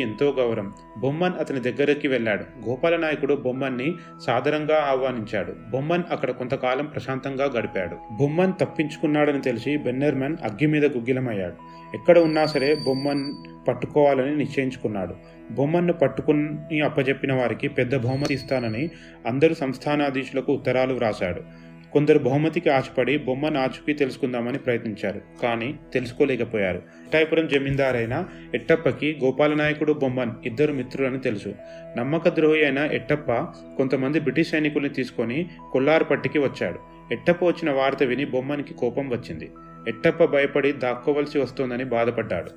[0.00, 0.74] ఎంతో గౌరవం.
[0.98, 2.68] బొమ్మన్ అతని దగ్గరికి వెళ్ళాడు.
[2.68, 3.94] గోపాల నాయకుడు బొమ్మన్ని
[4.26, 5.52] సాదరంగా ఆహ్వానించాడు.
[5.70, 7.96] బొమ్మన్ అక్కడ కొంతకాలం ప్రశాంతంగా గడిపాడు.
[8.16, 11.54] బొమ్మన్ తప్పించుకున్నాడని తెలిసి బెన్నర్మన్ అగ్గి మీద గుగ్గిలమయ్యాడు.
[11.94, 13.34] ఎక్కడ ఉన్నా సరే బొమ్మన్
[13.68, 15.14] పట్టుకోవాలని నిశ్చయించుకున్నాడు.
[15.50, 18.90] బొమ్మన్ను పట్టుకుని అప్పజెప్పిన వారికి పెద్ద బహుమతి ఇస్తానని
[19.26, 21.71] అందరూ సంస్థానాధీశులకు ఉత్తరాలు వ్రాశాడు.
[21.92, 26.76] కొందరు బహుమతికి ఆశపడి బొమ్మ నాచుకి తెలుసుకుందామని ప్రయత్నించారు కానీ తెలుసుకోలేకపోయారు.
[26.76, 28.24] ఎట్టాయపురం జమీందారైన
[28.54, 31.54] ఎట్టప్పకి గోపాలనాయకుడు బొమ్మన్ ఇద్దరు మిత్రులని తెలుసు.
[31.96, 33.32] నమ్మక ద్రోహి అయిన ఎట్టప్ప
[33.76, 36.78] కొంతమంది బ్రిటిష్ సైనికుల్ని తీసుకొని కొల్లారపట్టికి వచ్చాడు.
[37.12, 39.50] ఎట్టప్ప వచ్చిన వార్త విని బొమ్మనికి కోపం వచ్చింది.
[39.88, 42.50] ఎట్టప్ప భయపడి దాక్కోవలసి వస్తోందని బాధపడ్డాడు.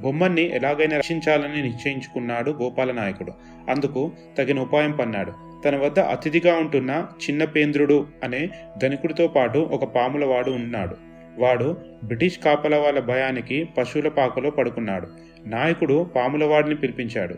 [0.00, 3.32] బొమ్మన్ని ఎలాగైనా రక్షించాలని నిశ్చయించుకున్నాడు గోపాలనాయకుడు.
[3.70, 5.53] అందుకు తగిన ఉపాయం పన్నాడు.
[5.64, 8.50] తన వద్ద అతిథిగా ఉంటున్న చిన్నపేంద్రుడు అనే
[8.82, 10.96] ధనికుడితో పాటు ఒక పాములవాడు ఉన్నాడు.
[11.38, 15.08] వాడు బ్రిటిష్ కాపల వాళ్ళ భయానికి పశువుల పాకలో పడుకున్నాడు.
[15.46, 17.34] నాయకుడు పాములవాడిని పిలిపించాడు.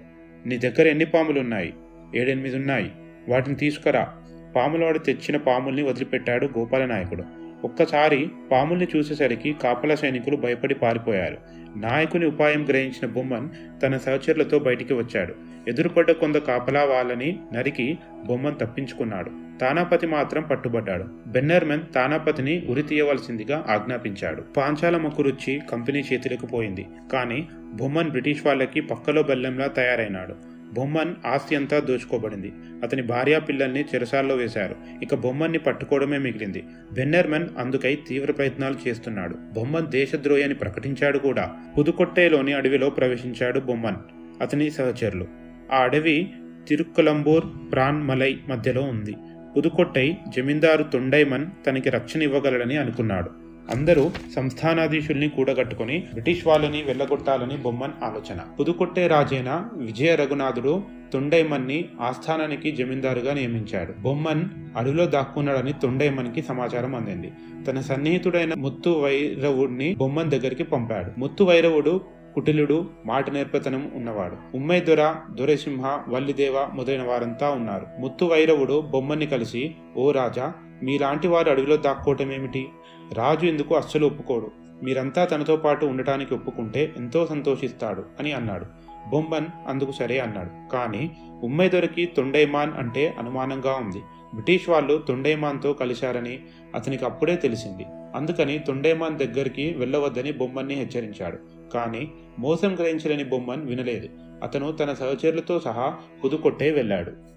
[0.47, 1.75] నీ దగ్గర ఎన్ని పాములున్నాయి?
[2.17, 2.91] ఏడెనిమిది ఉన్నాయి.
[3.29, 4.09] వాటిని తీసుకురా.
[4.57, 7.25] పాములవాడు తెచ్చిన పాముల్ని వదిలిపెట్టాడు గోపాల నాయకుడు
[7.65, 11.37] ఒక్కసారి పాముల్ని చూసేసరికి కాపల సైనికులు భయపడి పారిపోయారు.
[11.77, 13.49] నాయకుని ఉపాయం గ్రహించిన బొమ్మన్
[13.83, 15.35] తన సహచరులతో బయటికి వచ్చాడు.
[15.69, 19.59] ఎదురుపడ్డ కొంత కాపలా వాళ్ళని నరికి బొమ్మన్ తప్పించుకున్నాడు.
[19.61, 21.05] తానాపతి మాత్రం పట్టుబడ్డాడు.
[21.27, 24.43] బెన్నర్మెన్ తానాపతిని ఉరి తీయవలసిందిగా ఆజ్ఞాపించాడు.
[24.43, 26.87] పాంచాల మొక్కురుచ్చి కంపెనీ చేతులకు పోయింది.
[27.13, 30.56] కానీ బొమ్మన్ బ్రిటిష్ వాళ్ళకి పక్కలో బెల్లంలా తయారైనాడు.
[30.73, 32.53] బొమ్మన్ ఆస్తి అంతా దోచుకోబడింది.
[32.83, 34.77] అతని భార్యా పిల్లల్ని చెరసాల్లో వేశారు.
[35.03, 36.65] ఇక బొమ్మన్ని పట్టుకోవడమే మిగిలింది.
[36.93, 39.35] బెన్నర్మన్ అందుకై తీవ్ర ప్రయత్నాలు చేస్తున్నాడు.
[39.53, 41.55] బొమ్మన్ దేశద్రోహి అని ప్రకటించాడు కూడా.
[41.79, 43.97] పుదుకొట్టేలోని అడవిలో ప్రవేశించాడు బొమ్మన్
[44.43, 45.27] అతని సహచరులు.
[45.73, 46.31] ఆ అడవి
[46.69, 49.17] తిరుక్కలంబూర్ ప్రాన్ మలై మధ్యలో ఉంది.
[49.57, 53.46] పుదుకొట్టై జమీందారు తొండైమన్ తనకి రక్షణ ఇవ్వగలడని అనుకున్నాడు.
[53.71, 58.41] అందరూ సంస్థానాధీశుల్ని కూడగట్టుకుని బ్రిటిష్ వాళ్ళని వెళ్ళగొట్టాలని బొమ్మన్ ఆలోచన.
[58.61, 63.93] పుదుకొట్టే రాజైన విజయ రఘునాథుడు తొండైమన్ని ఆస్థానానికి జమీందారుగా నియమించాడు.
[64.01, 64.45] బొమ్మన్
[64.77, 67.33] అడవిలో దాక్కున్నాడని తొండైమన్కి సమాచారం అందింది.
[67.67, 71.21] తన సన్నిహితుడైన ముత్తు వైరవుడిని బొమ్మన్ దగ్గరికి పంపాడు.
[71.21, 72.01] ముత్తు వైరవుడు
[72.35, 74.57] కుటిలుడు మాట నేర్పతనం ఉన్నవాడు.
[74.57, 77.87] ఉమ్మై దొర దొరసింహ వల్లిదేవ మొదలైన వారంతా ఉన్నారు.
[78.01, 80.53] ముత్తు వైరవుడు బొమ్మని కలిసి ఓ రాజా
[80.83, 82.67] మీలాంటి వారు అడవిలో దాక్కోవటమేమిటి?
[83.13, 84.51] రాజు ఎందుకు అస్సలు ఒప్పుకోడు?
[84.83, 88.67] మీరంతా తనతో పాటు ఉండటానికి ఒప్పుకుంటే ఎంతో సంతోషిస్తాడు అని అన్నాడు.
[89.11, 90.73] బొమ్మన్ అందుకు సరే అన్నాడు.
[90.73, 93.99] కానీ ఉమ్మై దొరికి తొండైమాన్ అంటే అనుమానంగా ఉంది.
[94.35, 96.41] బ్రిటిష్ వాళ్ళు తొండైమాన్తో కలిశారని
[96.75, 97.87] అతనికి అప్పుడే తెలిసింది.
[98.17, 101.39] అందుకని తొండైమాన్ దగ్గరికి వెళ్ళవద్దని బొమ్మన్ని హెచ్చరించాడు.
[101.75, 104.09] కానీ మోసం గ్రహించలేని బొమ్మన్ వినలేదు.
[104.43, 107.36] అతను తన సహచరులతో సహా పుదుకొట్టే వెళ్ళాడు.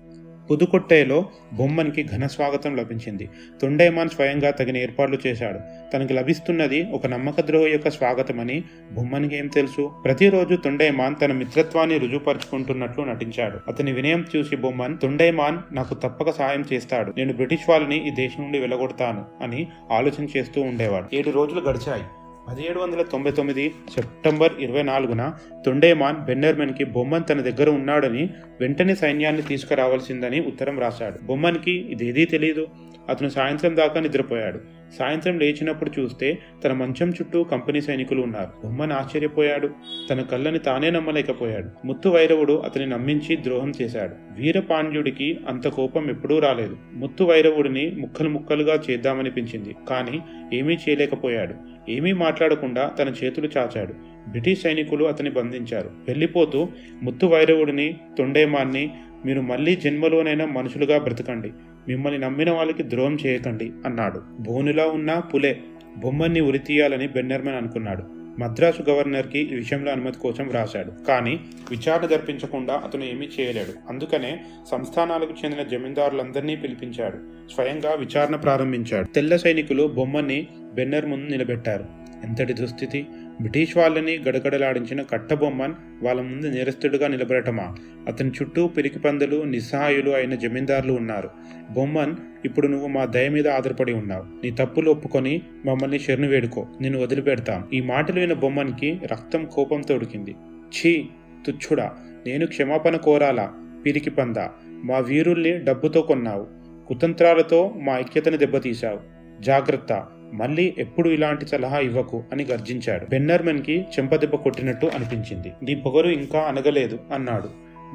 [0.51, 3.29] పుదుకొట్టేలో బొమ్మన్కి ఘన స్వాగతం లభించింది.
[3.62, 5.59] తొండైమాన్ స్వయంగా తగిన ఏర్పాట్లు చేశాడు.
[5.93, 9.91] తనకు లభిస్తున్నది ఒక నమ్మక ద్రోహ యొక్క స్వాగతమని బొమ్మనికి ఏం తెలుసు?
[10.03, 13.59] ప్రతిరోజు తొండైమాన్ తన మిత్రత్వాన్ని రుజువుపరుచుకుంటున్నట్లు నటించాడు.
[13.67, 17.13] అతని వినయం చూసి బొమ్మన్ తొండైమాన్ నాకు తప్పక సహాయం చేస్తాడు.
[17.17, 21.15] నేను బ్రిటిష్ వాళ్ళని ఈ దేశం నుండి వెళ్ళగొడతాను అని ఆలోచన చేస్తూ ఉండేవాడు.
[21.15, 22.03] ఏడు రోజులు గడిచాయి.
[22.51, 25.33] పదిహేడు వందల తొంభై తొమ్మిది సెప్టెంబర్ ఇరవై నాలుగున
[25.65, 31.25] తొండేమాన్ బెన్నర్మెన్కి బొమ్మన్ తన దగ్గర ఉన్నాడని వెంటనే సైన్యాన్ని తీసుకురావాల్సిందని ఉత్తరం రాశాడు.
[31.25, 32.67] బొమ్మన్కి ఇదేదీ తెలియదు
[33.09, 34.59] అతను సాయంత్రం దాకా నిద్రపోయాడు.
[34.99, 38.49] సాయంత్రం లేచినప్పుడు చూస్తే తన మంచం చుట్టూ కంపెనీ సైనికులు ఉన్నారు.
[38.63, 39.69] బొమ్మన్ ఆశ్చర్యపోయాడు.
[40.09, 41.88] తన కళ్ళని తానే నమ్మలేకపోయాడు.
[41.88, 44.15] ముత్తు వైరవుడు అతని నమ్మించి ద్రోహం చేశాడు.
[44.41, 46.77] వీరపాండ్యుడికి అంత కోపం ఎప్పుడూ రాలేదు.
[46.93, 49.75] ముత్తు వైరవుడిని ముక్కలు ముక్కలుగా చేద్దామనిపించింది.
[49.89, 50.19] కానీ
[50.53, 51.79] ఏమీ చేయలేకపోయాడు.
[51.89, 53.93] ఏమీ మాట్లాడకుండా తన చేతులు చాచాడు.
[54.30, 55.89] బ్రిటిష్ సైనికులు అతని బంధించారు.
[56.08, 56.67] వెళ్ళిపోతూ
[57.04, 58.91] ముత్తు వైరవుడిని తొండేమాన్ని
[59.25, 61.52] మీరు మళ్ళీ జన్మలోనైనా మనుషులుగా బ్రతకండి.
[61.88, 64.21] మిమ్మల్ని నమ్మిన వాళ్ళకి ద్రోహం చేయకండి అన్నాడు.
[64.39, 65.60] బోనులా ఉన్న పులే
[65.97, 68.18] బొమ్మని ఉరితీయాలని బెన్నర్మన్ అనుకున్నాడు.
[68.39, 71.06] మద్రాసు గవర్నర్కి ఈ విషయంలో అనుమతి కోసం వ్రాశాడు.
[71.08, 71.39] కానీ
[71.72, 73.89] విచారణ జరిపించకుండా అతను ఏమీ చేయలేడు.
[73.89, 77.18] అందుకనే సంస్థానాలకు చెందిన జమీందారులందరినీ పిలిపించాడు.
[77.54, 79.08] స్వయంగా విచారణ ప్రారంభించాడు.
[79.08, 81.86] తెల్ల సైనికులు బొమ్మని బెన్నర్ ముందు నిలబెట్టారు.
[82.24, 83.08] ఎంతటి దుస్థితి?
[83.39, 85.73] బ్రిటిష్ వాళ్ళని గడగడలాడించిన కట్టబొమ్మన్
[86.04, 87.75] వాళ్ళ ముందు నిరస్తుడుగా నిలబడటమా?
[88.08, 91.30] అతని చుట్టూ పిరికి పందులు నిస్సహాయులు అయిన జమీందారులు ఉన్నారు.
[91.71, 94.23] బొమ్మన్ ఇప్పుడు నువ్వు మా దయ మీద ఆధారపడి ఉన్నావు.
[94.23, 96.67] నీ తప్పులు ఒప్పుకొని మమ్మల్ని శరణు వేడుకో.
[96.82, 97.67] నేను వదిలిపెడతాం.
[97.73, 100.36] ఈ మాటలు విన్న బొమ్మన్కి రక్తం కోపంతో ఉడికింది.
[100.67, 101.06] ఛీ
[101.47, 101.91] తుచ్చుడా
[102.28, 103.54] నేను క్షమాపణ కోరాలా?
[103.86, 104.36] పిరికి పంద
[104.67, 106.47] మా వీరుల్ని డబ్బుతో కొన్నావు.
[106.88, 108.99] కుతంత్రాలతో మా ఐక్యతను దెబ్బతీశావు.
[109.41, 110.08] జాగ్రత్త.
[110.34, 113.06] మళ్ళీ ఎప్పుడు ఇలాంటి సలహా ఇవ్వకు అని గర్జించాడు.
[113.10, 115.52] బెన్నర్మెన్కి చెంపదెబ్బ కొట్టినట్టు అనిపించింది.
[115.63, 117.50] నీ పొగరు ఇంకా అనగలేదు అన్నాడు.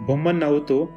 [0.06, 0.88] బొమ్మన్ నవ్వుతూ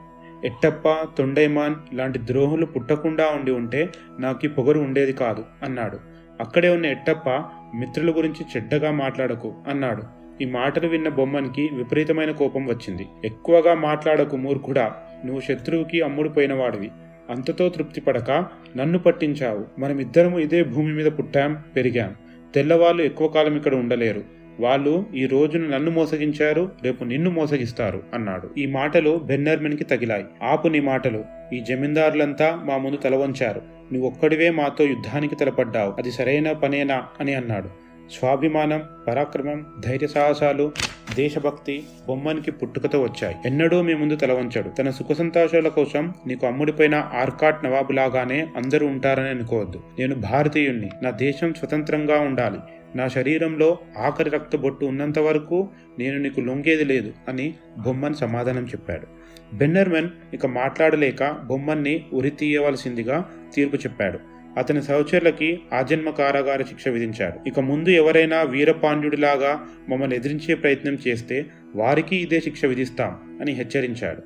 [0.46, 6.00] ఎట్టప్ప తొండైమాన్ లాంటి ద్రోహులు పుట్టకుండా ఉండి ఉంటే నాకు ఈ పొగరు ఉండేది కాదు అన్నాడు.
[6.40, 7.30] అక్కడే ఉన్న ఎట్టప్ప
[7.76, 10.04] మిత్రుల గురించి చెడ్డగా మాట్లాడకు అన్నాడు.
[10.42, 13.06] ఈ మాటలు విన్న బొమ్మన్కి విపరీతమైన కోపం వచ్చింది.
[13.26, 14.96] ఎక్కువగా మాట్లాడకు మూర్ఖుడా
[15.26, 16.90] నువ్వు శత్రువుకి అమ్ముడుపోయిన వాడివి.
[17.30, 18.46] అంతతో తృప్తి పడక
[18.78, 19.66] నన్ను పట్టించావు.
[19.80, 22.16] మనమిద్దరము ఇదే భూమి మీద పుట్టాం పెరిగాం.
[22.56, 24.24] తెల్లవాళ్ళు ఎక్కువ కాలం ఇక్కడ ఉండలేరు.
[24.60, 28.50] వాళ్ళు ఈ రోజున నన్ను మోసగించారు రేపు నిన్ను మోసగిస్తారు అన్నాడు.
[28.58, 30.26] ఈ మాటలు బెన్నర్మెన్కి తగిలాయి.
[30.44, 31.26] ఆపు నీ మాటలు.
[31.54, 33.62] ఈ జమీందారులంతా మా ముందు తలవంచారు.
[33.94, 35.94] నువ్వొక్కడివే మాతో యుద్ధానికి తలపడ్డావు.
[35.98, 37.87] అది సరైన పనేనా అని అన్నాడు.
[38.12, 40.72] స్వాభిమానం పరాక్రమం ధైర్య సాహసాలు
[41.16, 43.36] దేశభక్తి బొమ్మనికి పుట్టుకతో వచ్చాయి.
[43.46, 44.70] ఎన్నడూ మీ ముందు తలవంచాడు.
[44.70, 49.84] తన సుఖ సంతోషాల కోసం నీకు అమ్ముడిపోయిన ఆర్కాట్ నవాబులాగానే అందరూ ఉంటారని అనుకోవద్దు.
[50.00, 50.90] నేను భారతీయుణ్ణి.
[51.04, 52.58] నా దేశం స్వతంత్రంగా ఉండాలి.
[52.96, 59.08] నా శరీరంలో ఆఖరి రక్తబొట్టు ఉన్నంత వరకు నేను నీకు లొంగేది లేదు అని బొమ్మన్ సమాధానం చెప్పాడు.
[59.56, 64.37] బెన్నర్మెన్ ఇక మాట్లాడలేక బొమ్మన్ని ఉరి తీయవలసిందిగా తీర్పు చెప్పాడు.
[64.58, 72.16] అతని సహచరులకి ఆజన్మ కారాగార శిక్ష విధించాడు ఇక ముందు ఎవరైనా వీరపాండ్యుడిలాగా మమ్మల్ని ఎదిరించే ప్రయత్నం చేస్తే వారికి
[72.16, 74.22] ఇదే శిక్ష విధిస్తాం అని హెచ్చరించాడు.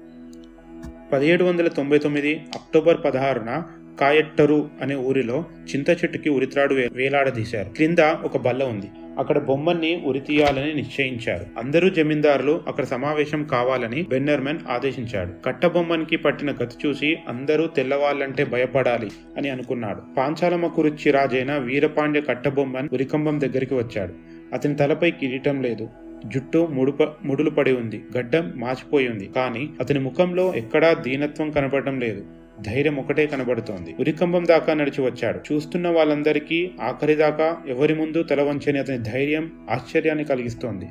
[1.11, 3.63] పదిహేడు వందల తొంభై తొమ్మిది అక్టోబర్ పదహారున
[3.99, 7.69] కాయట్టరు అనే ఊరిలో చింత చెట్టుకి ఉరిత్రాడు వే- వేలాడదీశారు.
[7.69, 8.89] క్రింద ఒక బల్ల ఉంది.
[9.19, 11.45] అక్కడ బొమ్మని ఉరి తీయాలని నిశ్చయించారు.
[11.59, 15.33] అందరూ జమీందారులు అక్కడ సమావేశం కావాలని బెన్నర్మెన్ ఆదేశించాడు.
[15.45, 20.01] కట్టబొమ్మన్కి పట్టిన గతి చూసి అందరూ తెల్లవాళ్ళంటే భయపడాలి అని అనుకున్నాడు.
[20.17, 20.71] పాంచాలమ్మ
[21.11, 24.13] రాజైన వీరపాండ్య కట్టబొమ్మన్ ఉరికంబం దగ్గరికి వచ్చాడు.
[24.53, 25.89] అతని తలపై కిరీటం లేదు.
[26.25, 28.03] జుట్టు ముడుప ముడులు పడి ఉంది.
[28.17, 29.29] గడ్డం మాచిపోయి ఉంది.
[29.35, 32.25] కానీ అతని ముఖంలో ఎక్కడా దీనత్వం కనపడటం లేదు.
[32.61, 33.95] ధైర్యం ఒకటే కనబడుతోంది.
[33.99, 35.53] ఉరికంబం దాకా నడిచి వచ్చాడు.
[35.53, 40.85] చూస్తున్న వాళ్ళందరికీ ఆఖరి దాకా ఎవరి ముందు తల వంచని అతని ధైర్యం ఆశ్చర్యాన్ని కలిగిస్తోంది.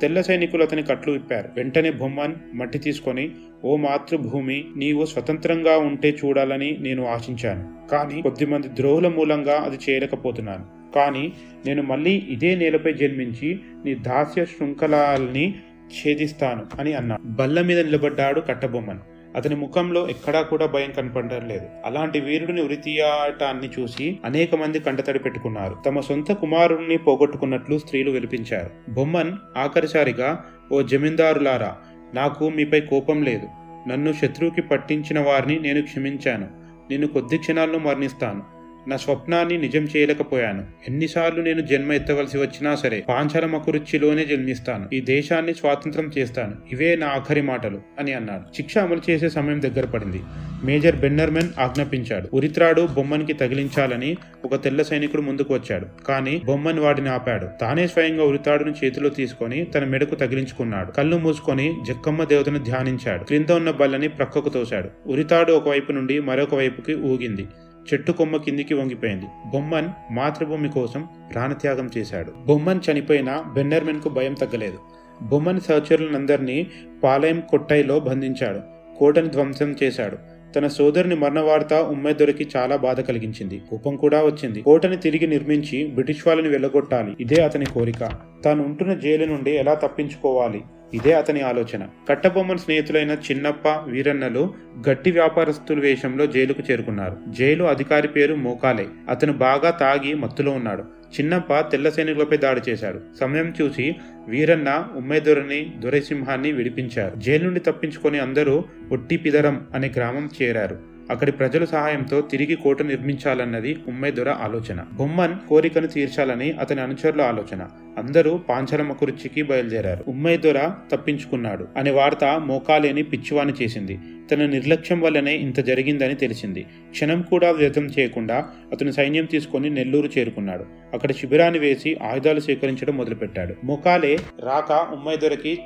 [0.00, 1.48] తెల్ల సైనికులు అతని కట్లు విప్పారు.
[1.56, 3.30] వెంటనే బొమ్మన్ మట్టి తీసుకొని
[3.64, 7.88] ఓ మాతృభూమి నీవు స్వతంత్రంగా ఉంటే చూడాలని నేను ఆశించాను.
[7.88, 10.92] కానీ కొద్దిమంది ద్రోహుల మూలంగా అది చేయలేకపోతున్నాను.
[10.94, 11.32] కానీ
[11.66, 15.54] నేను మళ్ళీ ఇదే నేలపై జన్మించి నీ దాస్య శృంఖలాల్ని
[15.86, 17.22] ఛేదిస్తాను అని అన్నాడు.
[17.26, 18.98] బల్ల మీద నిలబడ్డాడు కట్టబొమ్మన్.
[19.36, 21.66] అతని ముఖంలో ఎక్కడా కూడా భయం కనపడడం లేదు.
[21.84, 25.76] అలాంటి వీరుడిని ఉరితీయటాన్ని చూసి అనేక మంది కంటతడి పెట్టుకున్నారు.
[25.86, 31.76] తమ సొంత కుమారుణ్ణి పోగొట్టుకున్నట్లు స్త్రీలు విలిపించారు బొమ్మన్ ఆఖరిసారిగా ఓ జమీందారులారా
[32.14, 33.46] నాకు మీపై కోపం లేదు.
[33.88, 36.46] నన్ను శత్రువుకి పట్టించిన వారిని నేను క్షమించాను.
[36.90, 38.55] నేను కొద్ది క్షణాల్లో మరణిస్తాను.
[38.88, 40.64] నా స్వప్నాన్ని నిజం చేయలేకపోయాను.
[40.88, 44.94] ఎన్నిసార్లు నేను జన్మ ఎత్తవలసి వచ్చినా సరే పాంచాల మకురుచ్చిలోనే జన్మిస్తాను.
[44.94, 46.54] ఈ దేశాన్ని స్వాతంత్రం చేస్తాను.
[46.72, 48.56] ఇవే నా ఆఖరి మాటలు అని అన్నాడు.
[48.56, 50.20] శిక్ష అమలు చేసే సమయం దగ్గర పడింది.
[50.64, 52.28] మేజర్ బెన్నర్మెన్ ఆజ్ఞాపించాడు.
[52.34, 55.86] ఉరిత్రాడు బొమ్మనికి తగిలించాలని ఒక తెల్ల సైనికుడు ముందుకు వచ్చాడు.
[56.08, 57.46] కానీ బొమ్మన్ వాడిని ఆపాడు.
[57.60, 60.90] తానే స్వయంగా ఉరితాడును చేతిలో తీసుకొని తన మెడకు తగిలించుకున్నాడు.
[60.90, 63.24] కళ్ళు మూసుకొని జక్కమ్మ దేవతను ధ్యానించాడు.
[63.24, 64.90] క్రింద ఉన్న బల్లని ప్రక్కకు తోశాడు.
[65.06, 67.46] ఉరితాడు ఒకవైపు నుండి మరొక వైపుకి ఊగింది.
[67.92, 69.24] చెట్టు కొమ్మ కిందికి వంగిపోయింది.
[69.50, 72.32] బొమ్మన్ మాతృభూమి కోసం ప్రాణత్యాగం చేశాడు.
[72.46, 74.78] బొమ్మన్ చనిపోయినా బెన్నర్మెన్కు భయం తగ్గలేదు.
[75.22, 76.66] బొమ్మన్ సహచరులందరినీ
[77.04, 78.60] పాలయం కొట్టైలో బంధించాడు.
[78.98, 80.16] కోటను ధ్వంసం చేశాడు.
[80.52, 83.62] తన సోదరుని మరణ వార్త ఉమ్మేదొరికి చాలా బాధ కలిగించింది.
[83.70, 84.62] కోపం కూడా వచ్చింది.
[84.62, 87.16] కోటని తిరిగి నిర్మించి బ్రిటిష్ వాళ్ళని వెళ్ళగొట్టాలి.
[87.20, 88.10] ఇదే అతని కోరిక.
[88.44, 90.62] తాను ఉంటున్న జైలు నుండి ఎలా తప్పించుకోవాలి?
[90.94, 91.88] ఇదే అతని ఆలోచన.
[92.08, 94.54] కట్టబొమ్మన్ స్నేహితులైన చిన్నప్ప వీరన్నలు
[94.88, 97.16] గట్టి వ్యాపారస్తుల వేషంలో జైలుకు చేరుకున్నారు.
[97.28, 98.86] జైలు అధికారి పేరు మోకాలే.
[99.08, 100.82] అతను బాగా తాగి మత్తులో ఉన్నాడు.
[101.20, 103.00] చిన్నప్ప తెల్ల సైనికులపై దాడి చేశాడు.
[103.20, 103.94] సమయం చూసి
[104.28, 107.16] వీరన్న ఉమ్మేదొరని దొరైసింహాన్ని విడిపించారు.
[107.16, 110.95] జైలు నుండి తప్పించుకొని అందరూ ఒట్టిపిదరం అనే గ్రామం చేరారు.
[111.10, 114.84] అక్కడి ప్రజల సహాయంతో తిరిగి కోట నిర్మించాలన్నది ఉమ్మేదొర ఆలోచన.
[114.92, 117.66] బొమ్మన్ కోరికను తీర్చాలని అతని అనుచరుల ఆలోచన.
[117.98, 121.68] అందరూ పాంచలమ్మ కుర్చీకి బయలుదేరారు ఉమ్మేదొర తప్పించుకున్నాడు.
[121.76, 123.98] అనే వార్త మోకాలేని పిచ్చివాణి చేసింది.
[124.32, 126.66] తన నిర్లక్ష్యం వల్లనే ఇంత జరిగిందని తెలిసింది.
[126.90, 130.64] క్షణం కూడా వ్యర్థం చేయకుండా అతను సైన్యం తీసుకొని నెల్లూరు చేరుకున్నాడు.
[130.94, 133.54] అక్కడ శిబిరాన్ని వేసి ఆయుధాలు సేకరించడం మొదలుపెట్టాడు.
[133.64, 135.58] మొకాలే రాక ఉమ్మేదొరకి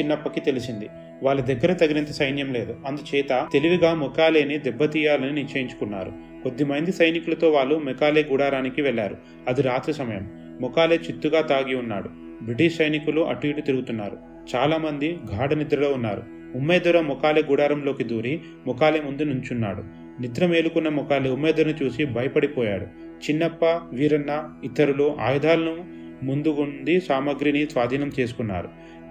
[0.00, 0.88] చిన్నప్పకి తెలిసింది.
[1.22, 2.76] వాళ్ళ దగ్గర తగినంత సైన్యం లేదు.
[2.86, 6.12] అందుచేత తెలివిగా మొకాలేని దెబ్బతీయాలని నిశ్చయించుకున్నారు.
[6.42, 9.16] కొద్దిమంది సైనికులతో వాళ్ళు మెకాలే గుడారానికి వెళ్ళారు
[9.48, 10.30] అది రాత్రి సమయం.
[10.60, 12.10] ముఖాలే చిత్తుగా తాగి ఉన్నాడు.
[12.44, 14.18] బ్రిటిష్ సైనికులు అటు ఇటు తిరుగుతున్నారు.
[14.56, 16.22] చాలా మంది గాఢ నిద్రలో ఉన్నారు.
[16.56, 19.82] ఉమ్మేదొర మొకాలే గుడారంలోకి దూరి మొకాలే ముందు నుంచున్నాడు.
[20.22, 22.84] నిద్ర మేలుకున్న మొకాలే ఉమ్మేదొరను చూసి భయపడిపోయాడు.
[23.30, 28.68] చిన్నప్ప వీరన్న ఇతరులు ఆయుధాలను ముందుగుండి సామాగ్రిని స్వాధీనం చేసుకున్నారు.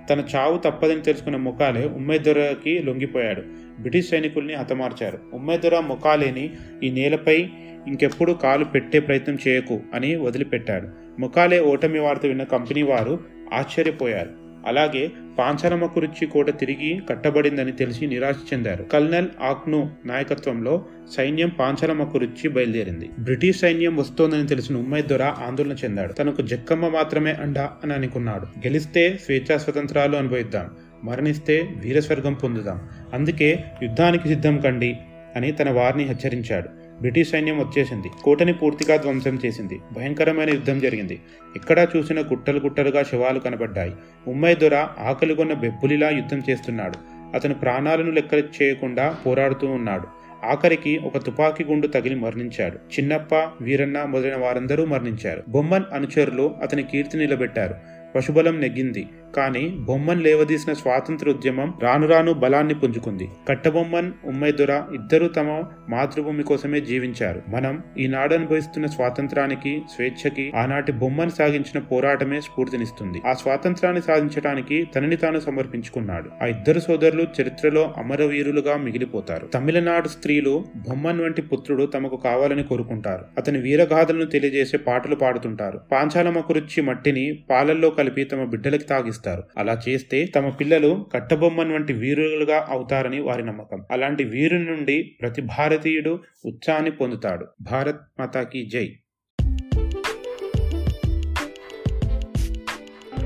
[0.10, 3.42] తన చావు తప్పదని తెలుసుకున్న ముఖాలే ఉమ్మేదొరకి లొంగిపోయాడు.
[3.80, 5.20] బ్రిటిష్ సైనికుల్ని హతమార్చారు.
[5.34, 6.52] ఉమ్మేదొర ముఖాలేని
[6.84, 7.50] ఈ నేలపై
[7.88, 10.88] ఇంకెప్పుడు కాలు పెట్టే ప్రయత్నం చేయకు అని వదిలిపెట్టాడు.
[11.20, 13.20] ముఖాలే ఓటమి వార్త విన్న కంపెనీ వారు
[13.54, 14.43] ఆశ్చర్యపోయారు.
[14.66, 18.84] అలాగే పాంచాలమ్మ కురిచి కోట తిరిగి కట్టబడిందని తెలిసి నిరాశ చెందారు.
[18.84, 20.86] కల్నల్ ఆక్ను నాయకత్వంలో
[21.18, 23.10] సైన్యం పాంచాలమ్మ కురిచి బయలుదేరింది.
[23.20, 26.14] బ్రిటిష్ సైన్యం వస్తోందని తెలిసిన ఉమ్మయ్య దొర ఆందోళన చెందాడు.
[26.14, 28.46] తనకు జక్కమ్మ మాత్రమే అండ అని అనుకున్నాడు.
[28.68, 30.70] గెలిస్తే స్వేచ్ఛా స్వతంత్రాలు అనుభవిద్దాం.
[31.04, 32.82] మరణిస్తే వీరస్వర్గం పొందుదాం.
[33.14, 34.98] అందుకే యుద్ధానికి సిద్ధం కండి
[35.36, 36.83] అని తన వారిని హెచ్చరించాడు.
[37.04, 38.12] బ్రిటిష్ సైన్యం వచ్చేసింది.
[38.24, 39.82] కోటని పూర్తిగా ధ్వంసం చేసింది.
[39.94, 41.22] భయంకరమైన యుద్ధం జరిగింది.
[41.56, 43.94] ఎక్కడా చూసిన గుట్టలు గుట్టలుగా శవాలు కనబడ్డాయి.
[44.28, 46.98] ఉమ్మయ్య దొర ఆకలిగొన్న బెబ్బులిలా యుద్ధం చేస్తున్నాడు.
[47.36, 50.08] అతను ప్రాణాలను లెక్క చేయకుండా పోరాడుతూ ఉన్నాడు.
[50.46, 52.76] ఆఖరికి ఒక తుపాకీ గుండు తగిలి మరణించాడు.
[52.76, 55.44] చిన్నప్ప వీరన్న మొదలైన వారందరూ మరణించారు.
[55.50, 57.76] బొమ్మన్ అనుచరులు అతని కీర్తి నిలబెట్టారు.
[58.16, 59.08] పశుబలం నెగ్గింది.
[59.36, 63.30] కానీ బొమ్మన్ లేవదీసిన స్వాతంత్ర ఉద్యమం రాను రాను బలాన్ని పుంజుకుంది.
[63.50, 67.42] కట్టబొమ్మన్ ఉమ్మయ్యదుర ఇద్దరూ తమ మాతృభూమి కోసమే జీవించారు.
[67.48, 73.22] మనం ఈనాడు అనుభవిస్తున్న స్వాతంత్రానికి స్వేచ్ఛకి ఆనాటి బొమ్మన్ సాగించిన పోరాటమే స్ఫూర్తినిస్తుంది.
[73.28, 76.30] ఆ స్వాతంత్రాన్ని సాధించడానికి తనని తాను సమర్పించుకున్నాడు.
[76.44, 79.48] ఆ ఇద్దరు సోదరులు చరిత్రలో అమరవీరులుగా మిగిలిపోతారు.
[79.48, 83.26] తమిళనాడు స్త్రీలు బొమ్మన్ వంటి పుత్రుడు తమకు కావాలని కోరుకుంటారు.
[83.38, 85.80] అతని వీరగాథలను తెలియజేసే పాటలు పాడుతుంటారు.
[85.92, 89.23] పాంచాలమకురుచ్చి కురిచి మట్టిని పాలల్లో కలిపి తమ బిడ్డలకి తాగిస్తారు.
[89.30, 93.86] అలా చేస్తే తమ పిల్లలు కట్టబొమ్మన్ వంటి వీరులుగా అవుతారని వారి నమ్మకం.
[93.92, 97.48] అలాంటి వీరు నుండి ప్రతి భారతీయుడు ఉత్సాహాన్ని పొందుతాడు.
[97.62, 98.96] భారత్ మాతాకి జై.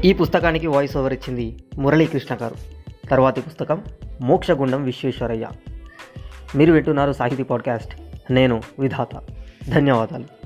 [0.05, 2.55] ఈ పుస్తకానికి వాయిస్ ఓవర్ ఇచ్చింది మురళీకృష్ణ గారు.
[3.09, 3.83] తర్వాతి పుస్తకం
[4.21, 5.47] మోక్షగుండం విశ్వేశ్వరయ్య.
[6.55, 7.95] మీరు వింటున్నారు సాహితీ పాడ్కాస్ట్.
[8.33, 9.09] నేను విధాత.
[9.69, 10.36] ధన్యవాదాలు.